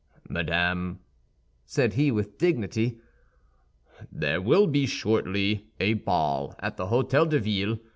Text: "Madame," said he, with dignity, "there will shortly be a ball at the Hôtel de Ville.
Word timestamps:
"Madame," 0.27 0.97
said 1.63 1.93
he, 1.93 2.09
with 2.09 2.39
dignity, 2.39 2.97
"there 4.11 4.41
will 4.41 4.73
shortly 4.87 5.53
be 5.77 5.85
a 5.85 5.93
ball 5.93 6.55
at 6.57 6.75
the 6.75 6.87
Hôtel 6.87 7.29
de 7.29 7.37
Ville. 7.39 7.77